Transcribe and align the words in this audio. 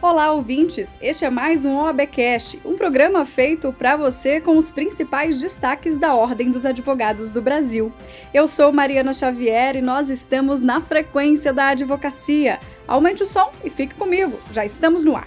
Olá, 0.00 0.30
ouvintes! 0.30 0.96
Este 1.02 1.24
é 1.24 1.30
mais 1.30 1.64
um 1.64 1.76
OABcast, 1.76 2.60
um 2.64 2.76
programa 2.76 3.24
feito 3.24 3.72
para 3.72 3.96
você 3.96 4.40
com 4.40 4.56
os 4.56 4.70
principais 4.70 5.40
destaques 5.40 5.98
da 5.98 6.14
Ordem 6.14 6.52
dos 6.52 6.64
Advogados 6.64 7.32
do 7.32 7.42
Brasil. 7.42 7.92
Eu 8.32 8.46
sou 8.46 8.72
Mariana 8.72 9.12
Xavier 9.12 9.74
e 9.74 9.82
nós 9.82 10.08
estamos 10.08 10.62
na 10.62 10.80
frequência 10.80 11.52
da 11.52 11.70
advocacia. 11.70 12.60
Aumente 12.86 13.24
o 13.24 13.26
som 13.26 13.50
e 13.64 13.70
fique 13.70 13.96
comigo, 13.96 14.38
já 14.52 14.64
estamos 14.64 15.02
no 15.02 15.16
ar. 15.16 15.26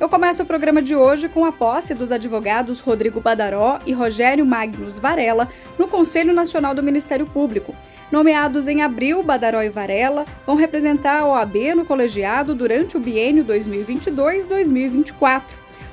Eu 0.00 0.08
começo 0.08 0.42
o 0.42 0.46
programa 0.46 0.80
de 0.80 0.96
hoje 0.96 1.28
com 1.28 1.44
a 1.44 1.52
posse 1.52 1.94
dos 1.94 2.10
advogados 2.10 2.80
Rodrigo 2.80 3.20
Badaró 3.20 3.78
e 3.84 3.92
Rogério 3.92 4.46
Magnus 4.46 4.98
Varela 4.98 5.50
no 5.78 5.86
Conselho 5.86 6.32
Nacional 6.32 6.74
do 6.74 6.82
Ministério 6.82 7.26
Público. 7.26 7.76
Nomeados 8.12 8.68
em 8.68 8.82
abril, 8.82 9.22
Badaró 9.22 9.62
e 9.62 9.70
Varela 9.70 10.26
vão 10.46 10.54
representar 10.54 11.20
a 11.20 11.26
OAB 11.26 11.74
no 11.74 11.86
colegiado 11.86 12.54
durante 12.54 12.94
o 12.94 13.00
biênio 13.00 13.42
2022-2024. 13.46 15.44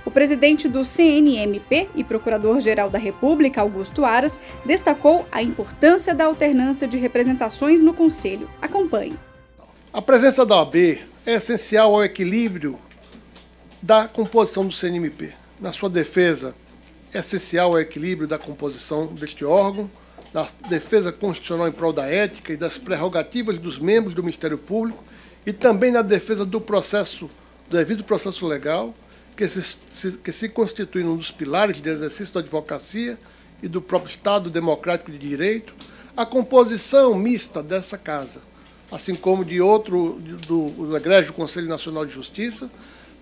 O 0.04 0.12
presidente 0.12 0.68
do 0.68 0.84
CNMP 0.84 1.88
e 1.96 2.04
procurador-geral 2.04 2.90
da 2.90 3.00
República, 3.00 3.62
Augusto 3.62 4.04
Aras, 4.04 4.38
destacou 4.66 5.26
a 5.32 5.42
importância 5.42 6.14
da 6.14 6.26
alternância 6.26 6.86
de 6.86 6.98
representações 6.98 7.82
no 7.82 7.94
Conselho. 7.94 8.50
Acompanhe. 8.62 9.18
A 9.94 10.02
presença 10.02 10.46
da 10.46 10.58
OAB 10.58 10.76
é 11.26 11.36
essencial 11.36 11.96
ao 11.96 12.04
equilíbrio 12.04 12.78
da 13.82 14.10
composição 14.10 14.68
do 14.68 14.74
CNMP. 14.74 15.32
Na 15.58 15.72
sua 15.72 15.90
defesa, 15.90 16.54
é 17.14 17.20
essencial 17.20 17.72
ao 17.72 17.80
equilíbrio 17.80 18.28
da 18.28 18.38
composição 18.38 19.08
deste 19.08 19.46
órgão, 19.46 19.90
da 20.34 20.48
defesa 20.70 21.12
constitucional 21.12 21.68
em 21.68 21.72
prol 21.72 21.92
da 21.92 22.06
ética 22.06 22.54
e 22.54 22.58
das 22.58 22.78
prerrogativas 22.78 23.58
dos 23.58 23.80
membros 23.80 24.14
do 24.14 24.22
Ministério 24.22 24.58
Público 24.58 25.04
e 25.46 25.52
também 25.54 25.92
na 25.92 26.02
defesa 26.02 26.46
do 26.46 26.62
processo, 26.62 27.30
do 27.70 27.78
devido 27.78 28.04
processo 28.04 28.46
legal, 28.46 28.94
que 29.36 29.48
se, 29.48 30.18
que 30.18 30.32
se 30.32 30.50
constitui 30.50 31.04
um 31.04 31.16
dos 31.16 31.32
pilares 31.32 31.82
de 31.82 31.90
exercício 31.90 32.34
da 32.34 32.42
advocacia 32.42 33.18
e 33.64 33.68
do 33.68 33.82
próprio 33.82 34.10
Estado 34.10 34.50
democrático 34.50 35.12
de 35.12 35.18
direito, 35.18 35.74
a 36.16 36.26
composição 36.26 37.16
mista 37.16 37.64
dessa 37.64 37.98
casa, 37.98 38.42
assim 38.92 39.16
como 39.16 39.46
de 39.46 39.62
outro, 39.62 40.20
do, 40.46 40.66
do 40.66 40.98
Egrégio 40.98 41.34
Conselho 41.34 41.68
Nacional 41.68 42.06
de 42.06 42.12
Justiça, 42.12 42.70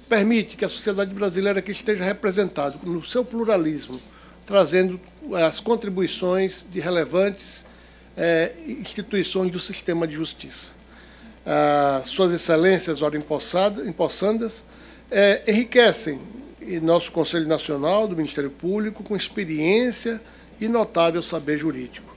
permite 0.09 0.57
que 0.57 0.65
a 0.65 0.69
sociedade 0.69 1.13
brasileira 1.13 1.61
que 1.61 1.71
esteja 1.71 2.03
representada 2.03 2.75
no 2.83 3.03
seu 3.03 3.23
pluralismo, 3.23 3.99
trazendo 4.47 4.99
as 5.45 5.59
contribuições 5.59 6.65
de 6.71 6.79
relevantes 6.79 7.65
é, 8.17 8.53
instituições 8.65 9.51
do 9.51 9.59
sistema 9.59 10.07
de 10.07 10.15
justiça. 10.15 10.69
Ah, 11.45 12.01
suas 12.03 12.33
excelências, 12.33 13.01
ora 13.01 13.15
empossandas, 13.15 14.63
é, 15.11 15.43
enriquecem 15.47 16.19
nosso 16.81 17.11
Conselho 17.11 17.47
Nacional 17.47 18.07
do 18.07 18.15
Ministério 18.15 18.49
Público 18.49 19.03
com 19.03 19.15
experiência 19.15 20.19
e 20.59 20.67
notável 20.67 21.21
saber 21.21 21.57
jurídico. 21.57 22.16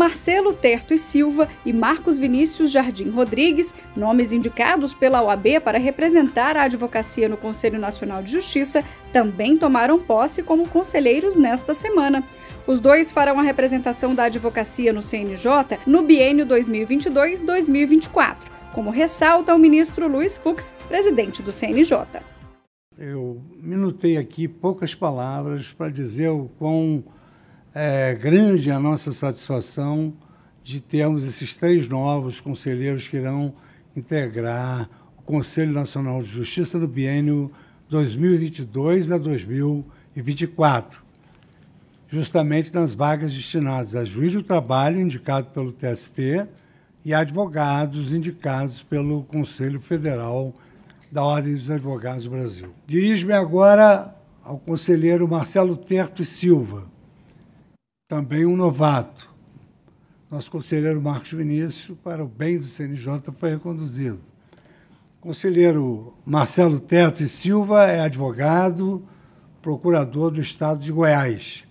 Marcelo 0.00 0.54
Terto 0.54 0.94
e 0.94 0.98
Silva 0.98 1.46
e 1.62 1.74
Marcos 1.74 2.16
Vinícius 2.16 2.72
Jardim 2.72 3.10
Rodrigues, 3.10 3.74
nomes 3.94 4.32
indicados 4.32 4.94
pela 4.94 5.22
OAB 5.22 5.60
para 5.62 5.78
representar 5.78 6.56
a 6.56 6.62
advocacia 6.62 7.28
no 7.28 7.36
Conselho 7.36 7.78
Nacional 7.78 8.22
de 8.22 8.32
Justiça, 8.32 8.82
também 9.12 9.58
tomaram 9.58 10.00
posse 10.00 10.42
como 10.42 10.66
conselheiros 10.66 11.36
nesta 11.36 11.74
semana. 11.74 12.24
Os 12.66 12.80
dois 12.80 13.12
farão 13.12 13.38
a 13.38 13.42
representação 13.42 14.14
da 14.14 14.24
advocacia 14.24 14.90
no 14.90 15.02
CNJ 15.02 15.80
no 15.86 16.00
biênio 16.00 16.46
2022-2024, 16.46 18.46
como 18.72 18.88
ressalta 18.88 19.54
o 19.54 19.58
ministro 19.58 20.08
Luiz 20.08 20.38
Fux, 20.38 20.72
presidente 20.88 21.42
do 21.42 21.52
CNJ. 21.52 22.22
Eu 22.96 23.42
minutei 23.54 24.16
aqui 24.16 24.48
poucas 24.48 24.94
palavras 24.94 25.74
para 25.74 25.90
dizer 25.90 26.30
o 26.30 26.48
quão 26.58 27.04
é 27.74 28.14
grande 28.14 28.70
a 28.70 28.80
nossa 28.80 29.12
satisfação 29.12 30.12
de 30.62 30.80
termos 30.80 31.24
esses 31.24 31.54
três 31.54 31.88
novos 31.88 32.40
conselheiros 32.40 33.06
que 33.06 33.16
irão 33.16 33.54
integrar 33.96 34.88
o 35.16 35.22
Conselho 35.22 35.72
Nacional 35.72 36.22
de 36.22 36.28
Justiça 36.28 36.78
no 36.78 36.88
biênio 36.88 37.50
2022 37.88 39.12
a 39.12 39.18
2024, 39.18 41.00
justamente 42.08 42.74
nas 42.74 42.94
vagas 42.94 43.32
destinadas 43.32 43.94
a 43.94 44.04
juiz 44.04 44.32
do 44.32 44.42
trabalho, 44.42 45.00
indicado 45.00 45.48
pelo 45.50 45.72
TST, 45.72 46.46
e 47.04 47.14
advogados 47.14 48.12
indicados 48.12 48.82
pelo 48.82 49.22
Conselho 49.22 49.80
Federal 49.80 50.52
da 51.10 51.22
Ordem 51.22 51.54
dos 51.54 51.70
Advogados 51.70 52.24
do 52.24 52.30
Brasil. 52.30 52.74
Dirijo-me 52.86 53.32
agora 53.32 54.14
ao 54.44 54.58
conselheiro 54.58 55.26
Marcelo 55.26 55.76
Terto 55.76 56.20
e 56.20 56.26
Silva 56.26 56.89
também 58.10 58.44
um 58.44 58.56
novato. 58.56 59.32
Nosso 60.28 60.50
conselheiro 60.50 61.00
Marcos 61.00 61.30
Vinícius, 61.30 61.96
para 62.02 62.24
o 62.24 62.26
bem 62.26 62.58
do 62.58 62.64
CNJ, 62.64 63.06
foi 63.38 63.50
reconduzido. 63.50 64.18
Conselheiro 65.20 66.12
Marcelo 66.26 66.80
Teto 66.80 67.22
e 67.22 67.28
Silva 67.28 67.84
é 67.84 68.00
advogado, 68.00 69.06
procurador 69.62 70.32
do 70.32 70.40
Estado 70.40 70.80
de 70.80 70.90
Goiás. 70.90 71.62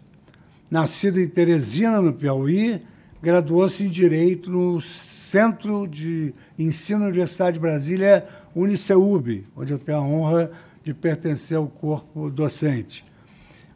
Nascido 0.72 1.20
em 1.20 1.28
Teresina, 1.28 2.00
no 2.00 2.14
Piauí, 2.14 2.84
graduou-se 3.22 3.84
em 3.84 3.90
Direito 3.90 4.50
no 4.50 4.80
Centro 4.80 5.86
de 5.86 6.34
Ensino 6.58 7.02
da 7.02 7.08
Universidade 7.08 7.56
de 7.56 7.60
Brasília, 7.60 8.26
Uniceub, 8.56 9.46
onde 9.58 9.74
eu 9.74 9.78
tenho 9.78 9.98
a 9.98 10.02
honra 10.02 10.52
de 10.86 10.94
pertencer 10.94 11.58
ao 11.58 11.68
corpo 11.68 12.30
docente. 12.30 13.04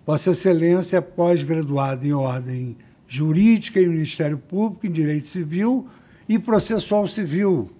Vossa 0.06 0.32
Excelência 0.32 0.98
é 0.98 1.02
pós-graduado 1.02 2.06
em 2.06 2.12
ordem 2.12 2.76
jurídica 3.08 3.80
e 3.80 3.88
Ministério 3.88 4.38
Público, 4.38 4.86
em 4.86 4.92
Direito 4.92 5.28
Civil 5.28 5.88
e 6.28 6.38
Processual 6.38 7.08
Civil, 7.08 7.72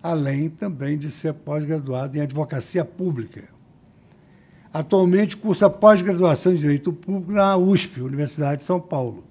além 0.00 0.48
também 0.48 0.96
de 0.96 1.10
ser 1.10 1.34
pós-graduado 1.34 2.16
em 2.16 2.20
Advocacia 2.20 2.84
Pública. 2.84 3.48
Atualmente 4.72 5.36
cursa 5.36 5.68
pós-graduação 5.68 6.52
em 6.52 6.56
Direito 6.56 6.92
Público 6.92 7.32
na 7.32 7.56
USP, 7.56 8.00
Universidade 8.02 8.58
de 8.58 8.64
São 8.64 8.80
Paulo. 8.80 9.24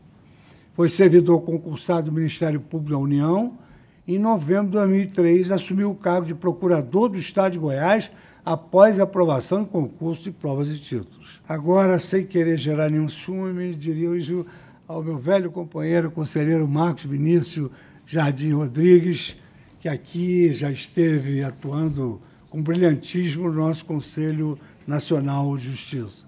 Foi 0.73 0.89
servidor 0.89 1.41
concursado 1.43 2.09
do 2.09 2.11
Ministério 2.11 2.59
Público 2.59 2.91
da 2.91 2.97
União. 2.97 3.57
Em 4.05 4.19
novembro 4.19 4.65
de 4.65 4.71
2003, 4.71 5.49
assumiu 5.49 5.91
o 5.91 5.95
cargo 5.95 6.27
de 6.27 6.35
Procurador 6.35 7.07
do 7.07 7.17
Estado 7.17 7.53
de 7.53 7.59
Goiás 7.59 8.11
após 8.45 8.99
aprovação 8.99 9.61
em 9.61 9.65
concurso 9.65 10.23
de 10.23 10.31
provas 10.31 10.67
e 10.69 10.77
títulos. 10.77 11.41
Agora, 11.47 11.97
sem 11.97 12.25
querer 12.25 12.57
gerar 12.57 12.89
nenhum 12.89 13.07
ciúme, 13.07 13.53
me 13.53 13.73
dirijo 13.73 14.45
ao 14.87 15.01
meu 15.01 15.17
velho 15.17 15.49
companheiro, 15.49 16.11
conselheiro 16.11 16.67
Marcos 16.67 17.05
Vinícius 17.05 17.71
Jardim 18.05 18.51
Rodrigues, 18.51 19.37
que 19.79 19.87
aqui 19.87 20.53
já 20.53 20.69
esteve 20.69 21.43
atuando 21.43 22.21
com 22.49 22.61
brilhantismo 22.61 23.47
no 23.47 23.53
nosso 23.53 23.85
Conselho 23.85 24.59
Nacional 24.85 25.55
de 25.55 25.69
Justiça. 25.69 26.27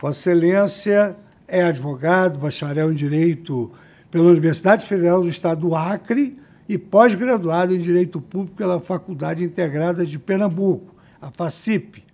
Vossa 0.00 0.30
Excelência 0.30 1.16
é 1.48 1.62
advogado, 1.64 2.38
bacharel 2.38 2.92
em 2.92 2.94
Direito 2.94 3.70
pela 4.10 4.30
Universidade 4.30 4.86
Federal 4.86 5.22
do 5.22 5.28
Estado 5.28 5.62
do 5.62 5.74
Acre 5.74 6.38
e 6.68 6.78
pós-graduado 6.78 7.74
em 7.74 7.78
Direito 7.78 8.20
Público 8.20 8.56
pela 8.56 8.80
Faculdade 8.80 9.42
Integrada 9.42 10.06
de 10.06 10.18
Pernambuco 10.18 10.95
a 11.26 11.30
FACIP. 11.30 12.04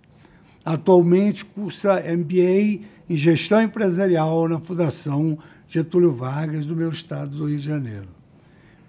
Atualmente 0.65 1.45
cursa 1.45 2.01
MBA 2.01 2.85
em 3.09 3.15
Gestão 3.15 3.61
Empresarial 3.61 4.47
na 4.47 4.59
Fundação 4.59 5.37
Getúlio 5.67 6.13
Vargas, 6.13 6.65
do 6.65 6.75
meu 6.75 6.89
estado 6.89 7.37
do 7.37 7.45
Rio 7.47 7.57
de 7.57 7.65
Janeiro. 7.65 8.07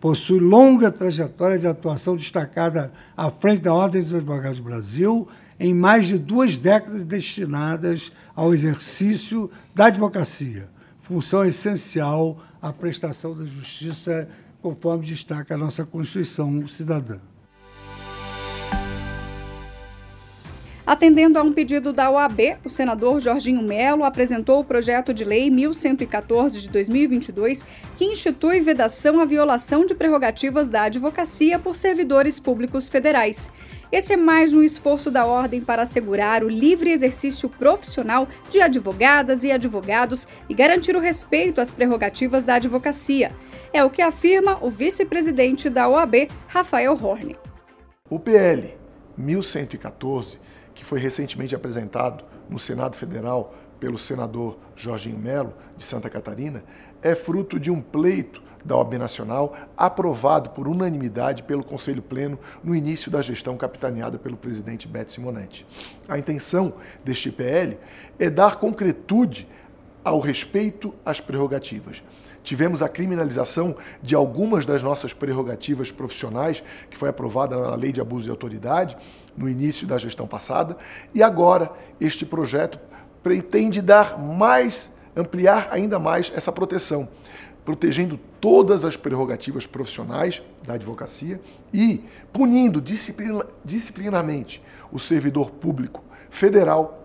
Possui 0.01 0.39
longa 0.39 0.91
trajetória 0.91 1.59
de 1.59 1.67
atuação 1.67 2.17
destacada 2.17 2.93
à 3.17 3.31
frente 3.31 3.63
da 3.63 3.75
Ordem 3.75 4.01
dos 4.01 4.15
Advogados 4.15 4.59
do 4.59 4.65
Brasil, 4.65 5.29
em 5.59 5.75
mais 5.75 6.07
de 6.07 6.19
duas 6.19 6.57
décadas 6.57 7.03
destinadas 7.03 8.13
ao 8.35 8.53
exercício 8.53 9.51
da 9.75 9.87
advocacia, 9.87 10.69
função 11.01 11.45
essencial 11.45 12.39
à 12.61 12.73
prestação 12.73 13.37
da 13.37 13.47
justiça, 13.47 14.29
conforme 14.61 15.05
destaca 15.05 15.55
a 15.55 15.59
nossa 15.59 15.85
Constituição 15.85 16.67
Cidadã. 16.67 17.19
Atendendo 20.95 21.41
a 21.41 21.43
um 21.43 21.53
pedido 21.53 21.93
da 21.93 22.09
OAB, 22.09 22.59
o 22.65 22.71
senador 22.71 23.19
Jorginho 23.19 23.65
Melo 23.65 24.05
apresentou 24.05 24.61
o 24.61 24.65
projeto 24.65 25.13
de 25.13 25.25
lei 25.25 25.51
1114 25.51 26.61
de 26.61 26.71
2022, 26.71 27.67
que 27.97 28.05
institui 28.05 28.61
vedação 28.61 29.19
à 29.19 29.25
violação 29.25 29.85
de 29.85 29.93
prerrogativas 29.93 30.69
da 30.69 30.83
advocacia 30.83 31.59
por 31.59 31.75
servidores 31.75 32.39
públicos 32.39 32.89
federais. 32.89 33.51
Esse 33.91 34.13
é 34.13 34.17
mais 34.17 34.53
um 34.53 34.63
esforço 34.63 35.11
da 35.11 35.27
ordem 35.27 35.61
para 35.61 35.83
assegurar 35.83 36.45
o 36.45 36.49
livre 36.49 36.93
exercício 36.93 37.49
profissional 37.49 38.29
de 38.49 38.61
advogadas 38.61 39.43
e 39.43 39.51
advogados 39.51 40.29
e 40.49 40.55
garantir 40.55 40.95
o 40.95 41.01
respeito 41.01 41.61
às 41.61 41.73
prerrogativas 41.73 42.45
da 42.45 42.55
advocacia. 42.55 43.33
É 43.73 43.83
o 43.83 43.91
que 43.91 44.01
afirma 44.01 44.65
o 44.65 44.71
vice-presidente 44.71 45.69
da 45.69 45.89
OAB, 45.89 46.29
Rafael 46.47 46.97
Horne. 47.03 47.37
O 48.09 48.21
PL 48.21 48.85
1114 49.19 50.39
que 50.75 50.85
foi 50.85 50.99
recentemente 50.99 51.55
apresentado 51.55 52.25
no 52.49 52.59
Senado 52.59 52.97
Federal 52.97 53.55
pelo 53.79 53.99
senador 53.99 54.59
Jorginho 54.75 55.19
Melo, 55.19 55.55
de 55.77 55.85
Santa 55.85 56.09
Catarina, 56.09 56.65
é 57.03 57.15
fruto 57.15 57.59
de 57.61 57.71
um 57.71 57.81
pleito 57.81 58.43
da 58.65 58.77
OAB 58.77 58.95
Nacional, 58.95 59.55
aprovado 59.77 60.51
por 60.51 60.67
unanimidade 60.67 61.43
pelo 61.43 61.63
Conselho 61.63 62.01
Pleno 62.01 62.39
no 62.63 62.75
início 62.75 63.11
da 63.11 63.21
gestão 63.21 63.57
capitaneada 63.57 64.19
pelo 64.19 64.37
presidente 64.37 64.89
Beto 64.89 65.13
Simonetti. 65.13 65.67
A 66.09 66.19
intenção 66.19 66.73
deste 67.05 67.31
PL 67.31 67.79
é 68.19 68.31
dar 68.31 68.57
concretude 68.57 69.47
ao 70.03 70.19
respeito 70.19 70.95
às 71.05 71.21
prerrogativas. 71.21 72.03
Tivemos 72.45 72.83
a 72.83 72.89
criminalização 72.91 73.75
de 74.03 74.15
algumas 74.15 74.67
das 74.67 74.83
nossas 74.83 75.15
prerrogativas 75.15 75.91
profissionais, 75.91 76.63
que 76.91 76.97
foi 76.97 77.09
aprovada 77.09 77.59
na 77.59 77.75
Lei 77.75 77.91
de 77.91 78.03
Abuso 78.03 78.27
de 78.27 78.31
Autoridade 78.31 78.97
no 79.35 79.49
início 79.49 79.87
da 79.87 79.97
gestão 79.97 80.27
passada, 80.27 80.77
e 81.15 81.23
agora 81.23 81.73
este 81.99 82.27
projeto 82.27 82.79
pretende 83.23 83.81
dar 83.81 84.19
mais, 84.19 84.93
ampliar 85.17 85.69
ainda 85.71 85.99
mais 85.99 86.31
essa 86.37 86.53
proteção, 86.53 87.09
protegendo 87.65 88.21
todas 88.39 88.85
as 88.85 88.95
prerrogativas 88.95 89.67
profissionais 89.67 90.43
da 90.67 90.75
advocacia 90.75 91.41
e 91.73 92.05
punindo 92.31 92.79
disciplina, 92.79 93.47
disciplinarmente 93.65 94.63
o 94.93 94.99
servidor 94.99 95.51
público 95.51 96.05
federal 96.29 97.04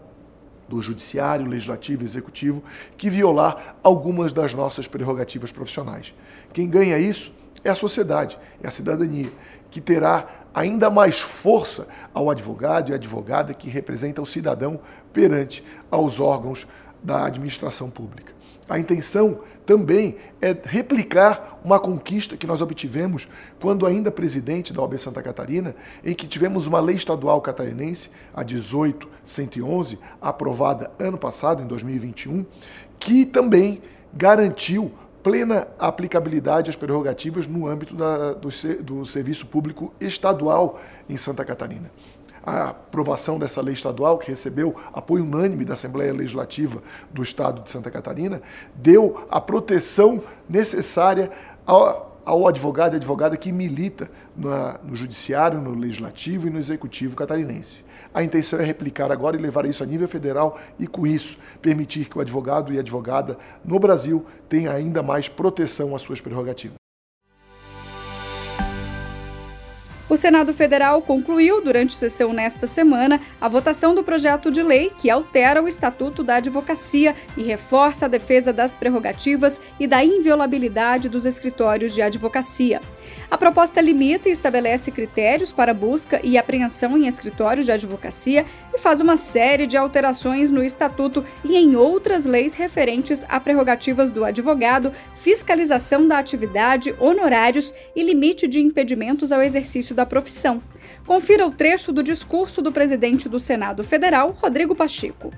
do 0.69 0.81
Judiciário, 0.81 1.47
Legislativo 1.47 2.03
e 2.03 2.05
Executivo 2.05 2.63
que 2.95 3.09
violar 3.09 3.75
algumas 3.83 4.31
das 4.31 4.53
nossas 4.53 4.87
prerrogativas 4.87 5.51
profissionais. 5.51 6.13
Quem 6.53 6.69
ganha 6.69 6.97
isso 6.97 7.33
é 7.63 7.69
a 7.69 7.75
sociedade, 7.75 8.37
é 8.63 8.67
a 8.67 8.71
cidadania, 8.71 9.31
que 9.69 9.81
terá 9.81 10.27
ainda 10.53 10.89
mais 10.89 11.19
força 11.19 11.87
ao 12.13 12.29
advogado 12.29 12.91
e 12.91 12.93
advogada 12.93 13.53
que 13.53 13.69
representa 13.69 14.21
o 14.21 14.25
cidadão 14.25 14.79
perante 15.11 15.63
aos 15.91 16.19
órgãos 16.19 16.67
da 17.03 17.25
administração 17.25 17.89
pública. 17.89 18.38
A 18.69 18.77
intenção 18.77 19.39
também 19.65 20.15
é 20.39 20.55
replicar 20.63 21.59
uma 21.65 21.79
conquista 21.79 22.37
que 22.37 22.45
nós 22.45 22.61
obtivemos 22.61 23.27
quando 23.59 23.85
ainda 23.85 24.11
presidente 24.11 24.71
da 24.71 24.81
OAB 24.81 24.97
Santa 24.99 25.23
Catarina, 25.23 25.75
em 26.03 26.13
que 26.13 26.27
tivemos 26.27 26.67
uma 26.67 26.79
lei 26.79 26.95
estadual 26.95 27.41
catarinense, 27.41 28.11
a 28.33 28.43
18111, 28.43 29.97
aprovada 30.21 30.91
ano 30.99 31.17
passado, 31.17 31.63
em 31.63 31.67
2021, 31.67 32.45
que 32.99 33.25
também 33.25 33.81
garantiu 34.13 34.91
plena 35.23 35.67
aplicabilidade 35.77 36.69
às 36.69 36.75
prerrogativas 36.75 37.47
no 37.47 37.67
âmbito 37.67 37.95
da, 37.95 38.33
do, 38.33 38.49
do 38.83 39.05
serviço 39.05 39.47
público 39.47 39.93
estadual 39.99 40.79
em 41.09 41.17
Santa 41.17 41.43
Catarina 41.43 41.91
a 42.43 42.69
aprovação 42.69 43.37
dessa 43.37 43.61
lei 43.61 43.73
estadual, 43.73 44.17
que 44.17 44.29
recebeu 44.29 44.75
apoio 44.93 45.23
unânime 45.23 45.65
da 45.65 45.73
Assembleia 45.73 46.13
Legislativa 46.13 46.81
do 47.11 47.21
Estado 47.21 47.61
de 47.61 47.69
Santa 47.69 47.91
Catarina, 47.91 48.41
deu 48.75 49.27
a 49.29 49.39
proteção 49.39 50.21
necessária 50.47 51.31
ao, 51.65 52.21
ao 52.25 52.47
advogado 52.47 52.93
e 52.93 52.97
advogada 52.97 53.37
que 53.37 53.51
milita 53.51 54.09
na, 54.35 54.79
no 54.83 54.95
Judiciário, 54.95 55.59
no 55.59 55.73
Legislativo 55.73 56.47
e 56.47 56.49
no 56.49 56.57
Executivo 56.57 57.15
catarinense. 57.15 57.89
A 58.13 58.23
intenção 58.23 58.59
é 58.59 58.63
replicar 58.63 59.11
agora 59.11 59.37
e 59.37 59.39
levar 59.39 59.65
isso 59.65 59.83
a 59.83 59.85
nível 59.85 60.07
federal 60.07 60.59
e, 60.79 60.87
com 60.87 61.05
isso, 61.05 61.37
permitir 61.61 62.05
que 62.05 62.17
o 62.17 62.21
advogado 62.21 62.73
e 62.73 62.79
advogada 62.79 63.37
no 63.63 63.79
Brasil 63.79 64.25
tenha 64.47 64.71
ainda 64.71 65.03
mais 65.03 65.29
proteção 65.29 65.95
às 65.95 66.01
suas 66.01 66.19
prerrogativas. 66.19 66.78
O 70.09 70.17
Senado 70.17 70.55
Federal 70.55 71.03
concluiu, 71.03 71.61
durante 71.61 71.95
sessão 71.95 72.33
nesta 72.33 72.65
semana, 72.65 73.21
a 73.39 73.47
votação 73.47 73.93
do 73.93 74.03
projeto 74.03 74.49
de 74.49 74.63
lei 74.63 74.91
que 74.97 75.07
altera 75.07 75.61
o 75.61 75.67
Estatuto 75.67 76.23
da 76.23 76.37
Advocacia 76.37 77.15
e 77.37 77.43
reforça 77.43 78.07
a 78.07 78.09
defesa 78.09 78.51
das 78.51 78.73
prerrogativas 78.73 79.61
e 79.79 79.85
da 79.85 80.03
inviolabilidade 80.03 81.07
dos 81.09 81.27
escritórios 81.27 81.93
de 81.93 82.01
advocacia. 82.01 82.81
A 83.29 83.37
proposta 83.37 83.79
limita 83.79 84.27
e 84.27 84.31
estabelece 84.31 84.91
critérios 84.91 85.51
para 85.51 85.73
busca 85.73 86.19
e 86.23 86.37
apreensão 86.37 86.97
em 86.97 87.07
escritórios 87.07 87.65
de 87.65 87.71
advocacia 87.71 88.45
e 88.73 88.77
faz 88.79 89.01
uma 89.01 89.17
série 89.17 89.67
de 89.67 89.77
alterações 89.77 90.49
no 90.49 90.63
Estatuto 90.63 91.23
e 91.43 91.55
em 91.55 91.75
outras 91.75 92.25
leis 92.25 92.55
referentes 92.55 93.23
a 93.29 93.39
prerrogativas 93.39 94.09
do 94.09 94.25
advogado, 94.25 94.91
fiscalização 95.15 96.07
da 96.07 96.17
atividade, 96.17 96.95
honorários 96.99 97.73
e 97.95 98.01
limite 98.01 98.47
de 98.47 98.59
impedimentos 98.59 99.31
ao 99.31 99.41
exercício 99.41 99.93
da 99.93 100.05
profissão. 100.05 100.61
Confira 101.05 101.45
o 101.45 101.51
trecho 101.51 101.91
do 101.91 102.01
discurso 102.01 102.61
do 102.61 102.71
presidente 102.71 103.29
do 103.29 103.39
Senado 103.39 103.83
Federal, 103.83 104.31
Rodrigo 104.31 104.75
Pacheco. 104.75 105.31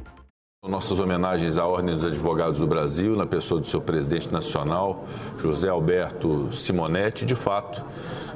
Nossas 0.70 1.00
homenagens 1.00 1.58
à 1.58 1.66
Ordem 1.66 1.96
dos 1.96 2.06
Advogados 2.06 2.60
do 2.60 2.68
Brasil, 2.68 3.16
na 3.16 3.26
pessoa 3.26 3.60
do 3.60 3.66
seu 3.66 3.82
presidente 3.82 4.32
nacional, 4.32 5.06
José 5.40 5.68
Alberto 5.68 6.52
Simonetti. 6.52 7.26
De 7.26 7.34
fato, 7.34 7.84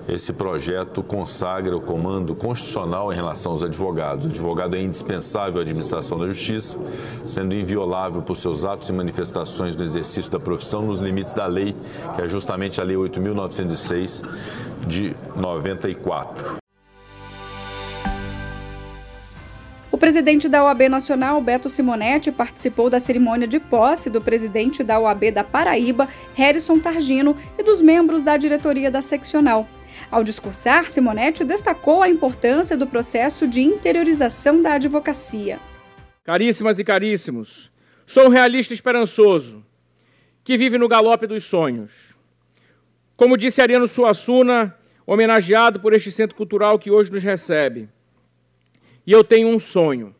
esse 0.07 0.33
projeto 0.33 1.03
consagra 1.03 1.77
o 1.77 1.79
comando 1.79 2.33
constitucional 2.33 3.13
em 3.13 3.15
relação 3.15 3.51
aos 3.51 3.61
advogados. 3.61 4.25
O 4.25 4.29
advogado 4.29 4.75
é 4.75 4.81
indispensável 4.81 5.59
à 5.59 5.61
administração 5.61 6.17
da 6.17 6.27
justiça, 6.27 6.79
sendo 7.23 7.53
inviolável 7.53 8.23
por 8.23 8.35
seus 8.35 8.65
atos 8.65 8.89
e 8.89 8.93
manifestações 8.93 9.75
no 9.75 9.83
exercício 9.83 10.31
da 10.31 10.39
profissão 10.39 10.81
nos 10.81 10.99
limites 10.99 11.35
da 11.35 11.45
lei, 11.45 11.75
que 12.15 12.23
é 12.23 12.27
justamente 12.27 12.81
a 12.81 12.83
Lei 12.83 12.97
8.906 12.97 14.27
de 14.87 15.15
94. 15.35 16.64
O 19.95 19.97
presidente 19.97 20.49
da 20.49 20.61
OAB 20.61 20.89
Nacional, 20.89 21.39
Beto 21.39 21.69
Simonetti, 21.69 22.29
participou 22.29 22.89
da 22.89 22.99
cerimônia 22.99 23.47
de 23.47 23.61
posse 23.61 24.09
do 24.09 24.19
presidente 24.19 24.83
da 24.83 24.99
OAB 24.99 25.31
da 25.31 25.41
Paraíba, 25.41 26.09
Harrison 26.33 26.77
Targino, 26.77 27.37
e 27.57 27.63
dos 27.63 27.79
membros 27.79 28.21
da 28.21 28.35
diretoria 28.35 28.91
da 28.91 29.01
seccional. 29.01 29.65
Ao 30.11 30.21
discursar, 30.21 30.89
Simonetti 30.89 31.45
destacou 31.45 32.03
a 32.03 32.09
importância 32.09 32.75
do 32.75 32.85
processo 32.85 33.47
de 33.47 33.61
interiorização 33.61 34.61
da 34.61 34.73
advocacia. 34.73 35.61
Caríssimas 36.25 36.77
e 36.77 36.83
caríssimos, 36.83 37.71
sou 38.05 38.25
um 38.25 38.29
realista 38.29 38.73
esperançoso 38.73 39.65
que 40.43 40.57
vive 40.57 40.77
no 40.77 40.89
galope 40.89 41.25
dos 41.25 41.45
sonhos. 41.45 41.93
Como 43.15 43.37
disse 43.37 43.61
Ariano 43.61 43.87
Suassuna, 43.87 44.75
homenageado 45.07 45.79
por 45.79 45.93
este 45.93 46.11
centro 46.11 46.35
cultural 46.35 46.77
que 46.77 46.91
hoje 46.91 47.09
nos 47.09 47.23
recebe, 47.23 47.87
e 49.05 49.11
eu 49.11 49.23
tenho 49.23 49.47
um 49.47 49.59
sonho: 49.59 50.15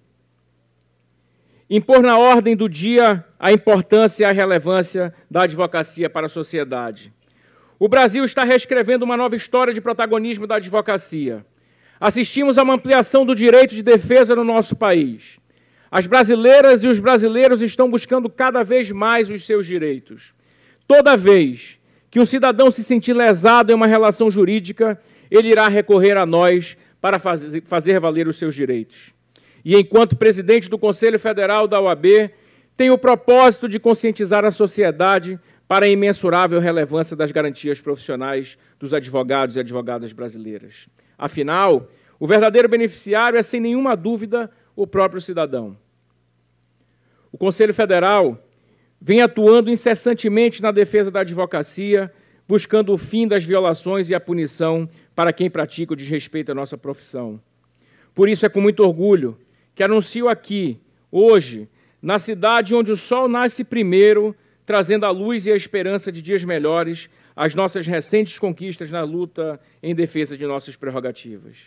impor 1.69 2.01
na 2.01 2.17
ordem 2.17 2.55
do 2.55 2.69
dia 2.69 3.25
a 3.39 3.51
importância 3.51 4.23
e 4.23 4.25
a 4.25 4.31
relevância 4.31 5.13
da 5.29 5.43
advocacia 5.43 6.09
para 6.09 6.27
a 6.27 6.29
sociedade. 6.29 7.13
O 7.77 7.87
Brasil 7.87 8.23
está 8.23 8.43
reescrevendo 8.43 9.03
uma 9.03 9.17
nova 9.17 9.35
história 9.35 9.73
de 9.73 9.81
protagonismo 9.81 10.47
da 10.47 10.55
advocacia. 10.55 11.45
Assistimos 11.99 12.57
a 12.57 12.63
uma 12.63 12.73
ampliação 12.73 13.25
do 13.25 13.35
direito 13.35 13.75
de 13.75 13.83
defesa 13.83 14.35
no 14.35 14.43
nosso 14.43 14.75
país. 14.75 15.37
As 15.91 16.07
brasileiras 16.07 16.83
e 16.83 16.87
os 16.87 16.99
brasileiros 16.99 17.61
estão 17.61 17.89
buscando 17.89 18.29
cada 18.29 18.63
vez 18.63 18.91
mais 18.91 19.29
os 19.29 19.45
seus 19.45 19.65
direitos. 19.65 20.33
Toda 20.87 21.17
vez 21.17 21.77
que 22.09 22.19
um 22.19 22.25
cidadão 22.25 22.71
se 22.71 22.83
sentir 22.83 23.13
lesado 23.13 23.71
em 23.71 23.75
uma 23.75 23.87
relação 23.87 24.31
jurídica, 24.31 24.99
ele 25.29 25.49
irá 25.49 25.67
recorrer 25.67 26.17
a 26.17 26.25
nós 26.25 26.77
para 27.05 27.19
fazer, 27.19 27.61
fazer 27.67 27.99
valer 27.99 28.27
os 28.27 28.35
seus 28.35 28.55
direitos. 28.55 29.13
E 29.63 29.75
enquanto 29.75 30.15
presidente 30.15 30.67
do 30.67 30.75
Conselho 30.75 31.19
Federal 31.19 31.67
da 31.67 31.79
OAB, 31.79 32.31
tenho 32.75 32.93
o 32.93 32.97
propósito 32.97 33.69
de 33.69 33.79
conscientizar 33.79 34.43
a 34.43 34.49
sociedade 34.49 35.39
para 35.67 35.85
a 35.85 35.87
imensurável 35.87 36.59
relevância 36.59 37.15
das 37.15 37.29
garantias 37.29 37.79
profissionais 37.79 38.57
dos 38.79 38.91
advogados 38.91 39.55
e 39.55 39.59
advogadas 39.59 40.13
brasileiras. 40.13 40.87
Afinal, 41.15 41.87
o 42.19 42.25
verdadeiro 42.25 42.67
beneficiário 42.67 43.37
é, 43.37 43.43
sem 43.43 43.61
nenhuma 43.61 43.95
dúvida, 43.95 44.49
o 44.75 44.87
próprio 44.87 45.21
cidadão. 45.21 45.77
O 47.31 47.37
Conselho 47.37 47.71
Federal 47.75 48.43
vem 48.99 49.21
atuando 49.21 49.69
incessantemente 49.69 50.59
na 50.59 50.71
defesa 50.71 51.11
da 51.11 51.19
advocacia, 51.19 52.11
buscando 52.47 52.91
o 52.91 52.97
fim 52.97 53.27
das 53.27 53.43
violações 53.43 54.09
e 54.09 54.15
a 54.15 54.19
punição 54.19 54.89
para 55.15 55.31
quem 55.31 55.49
pratica 55.49 55.93
o 55.93 55.95
desrespeito 55.95 56.51
à 56.51 56.55
nossa 56.55 56.77
profissão. 56.77 57.39
Por 58.13 58.27
isso 58.27 58.45
é 58.45 58.49
com 58.49 58.61
muito 58.61 58.83
orgulho 58.83 59.37
que 59.73 59.83
anuncio 59.83 60.29
aqui, 60.29 60.79
hoje, 61.11 61.67
na 62.01 62.19
cidade 62.19 62.75
onde 62.75 62.91
o 62.91 62.97
sol 62.97 63.27
nasce 63.27 63.63
primeiro, 63.63 64.35
trazendo 64.65 65.05
a 65.05 65.09
luz 65.09 65.45
e 65.45 65.51
a 65.51 65.55
esperança 65.55 66.11
de 66.11 66.21
dias 66.21 66.43
melhores, 66.43 67.09
as 67.35 67.53
nossas 67.53 67.85
recentes 67.85 68.39
conquistas 68.39 68.89
na 68.89 69.03
luta 69.03 69.59
em 69.83 69.93
defesa 69.93 70.37
de 70.37 70.45
nossas 70.45 70.75
prerrogativas. 70.75 71.57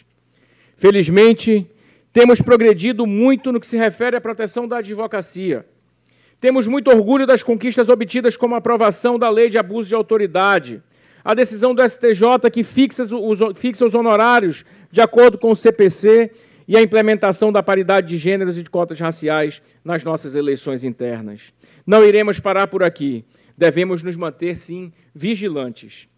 Felizmente, 0.77 1.67
temos 2.13 2.41
progredido 2.41 3.07
muito 3.07 3.53
no 3.53 3.61
que 3.61 3.67
se 3.67 3.77
refere 3.77 4.17
à 4.17 4.21
proteção 4.21 4.67
da 4.67 4.79
advocacia. 4.79 5.67
Temos 6.41 6.67
muito 6.67 6.91
orgulho 6.91 7.27
das 7.27 7.43
conquistas 7.43 7.89
obtidas 7.89 8.37
como 8.37 8.55
a 8.55 8.59
aprovação 8.59 9.19
da 9.19 9.29
lei 9.29 9.51
de 9.51 9.59
abuso 9.59 9.89
de 9.89 9.95
autoridade, 9.95 10.83
a 11.29 11.35
decisão 11.35 11.75
do 11.75 11.87
STJ 11.87 12.51
que 12.51 12.65
fixa 12.65 13.03
os, 13.03 13.39
fixa 13.55 13.85
os 13.85 13.95
honorários 13.95 14.65
de 14.91 15.03
acordo 15.03 15.37
com 15.37 15.51
o 15.51 15.57
CPC 15.57 16.31
e 16.67 16.75
a 16.75 16.81
implementação 16.81 17.53
da 17.53 17.63
paridade 17.63 18.09
de 18.09 18.17
gêneros 18.17 18.57
e 18.57 18.63
de 18.63 18.71
cotas 18.71 18.99
raciais 18.99 19.61
nas 19.85 20.03
nossas 20.03 20.35
eleições 20.35 20.83
internas. 20.83 21.53
Não 21.87 22.03
iremos 22.03 22.41
parar 22.41 22.67
por 22.67 22.83
aqui. 22.83 23.27
Devemos 23.59 24.03
nos 24.03 24.17
manter, 24.17 24.57
sim, 24.57 24.91
vigilantes. 25.15 26.09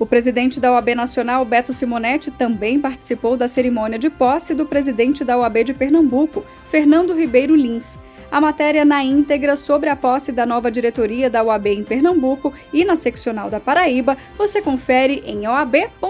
O 0.00 0.04
presidente 0.04 0.58
da 0.58 0.72
OAB 0.72 0.96
Nacional, 0.96 1.44
Beto 1.44 1.72
Simonetti, 1.72 2.32
também 2.32 2.80
participou 2.80 3.36
da 3.36 3.46
cerimônia 3.46 4.00
de 4.00 4.10
posse 4.10 4.52
do 4.52 4.66
presidente 4.66 5.22
da 5.22 5.38
OAB 5.38 5.62
de 5.62 5.74
Pernambuco, 5.74 6.44
Fernando 6.64 7.14
Ribeiro 7.14 7.54
Lins. 7.54 8.00
A 8.30 8.40
matéria 8.40 8.84
na 8.84 9.02
íntegra 9.02 9.56
sobre 9.56 9.88
a 9.88 9.96
posse 9.96 10.32
da 10.32 10.44
nova 10.44 10.70
diretoria 10.70 11.30
da 11.30 11.42
OAB 11.42 11.66
em 11.66 11.84
Pernambuco 11.84 12.52
e 12.72 12.84
na 12.84 12.96
seccional 12.96 13.48
da 13.48 13.60
Paraíba 13.60 14.16
você 14.36 14.60
confere 14.60 15.22
em 15.24 15.46
oab.org.br. 15.46 16.06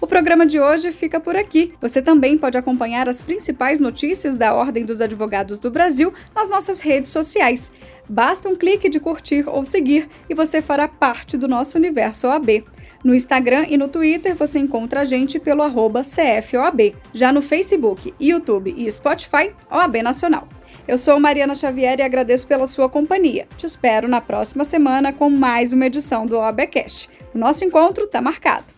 O 0.00 0.06
programa 0.06 0.46
de 0.46 0.60
hoje 0.60 0.92
fica 0.92 1.18
por 1.18 1.36
aqui. 1.36 1.74
Você 1.80 2.00
também 2.00 2.38
pode 2.38 2.56
acompanhar 2.56 3.08
as 3.08 3.20
principais 3.20 3.80
notícias 3.80 4.36
da 4.36 4.54
Ordem 4.54 4.86
dos 4.86 5.00
Advogados 5.00 5.58
do 5.58 5.70
Brasil 5.70 6.14
nas 6.34 6.48
nossas 6.48 6.80
redes 6.80 7.10
sociais. 7.10 7.72
Basta 8.08 8.48
um 8.48 8.56
clique 8.56 8.88
de 8.88 8.98
curtir 8.98 9.44
ou 9.48 9.64
seguir 9.64 10.08
e 10.28 10.34
você 10.34 10.62
fará 10.62 10.88
parte 10.88 11.36
do 11.36 11.46
nosso 11.46 11.76
universo 11.76 12.26
OAB. 12.26 12.64
No 13.04 13.14
Instagram 13.14 13.66
e 13.68 13.76
no 13.76 13.88
Twitter 13.88 14.34
você 14.34 14.58
encontra 14.58 15.00
a 15.00 15.04
gente 15.04 15.38
pelo 15.38 15.62
CFOAB. 16.02 16.96
Já 17.12 17.32
no 17.32 17.42
Facebook, 17.42 18.14
YouTube 18.20 18.74
e 18.76 18.90
Spotify, 18.90 19.52
OAB 19.70 20.02
Nacional. 20.02 20.48
Eu 20.86 20.96
sou 20.96 21.20
Mariana 21.20 21.54
Xavier 21.54 22.00
e 22.00 22.02
agradeço 22.02 22.46
pela 22.46 22.66
sua 22.66 22.88
companhia. 22.88 23.46
Te 23.58 23.66
espero 23.66 24.08
na 24.08 24.22
próxima 24.22 24.64
semana 24.64 25.12
com 25.12 25.28
mais 25.28 25.72
uma 25.72 25.86
edição 25.86 26.24
do 26.24 26.38
OABcast. 26.38 27.10
O 27.34 27.38
nosso 27.38 27.62
encontro 27.62 28.04
está 28.04 28.22
marcado. 28.22 28.77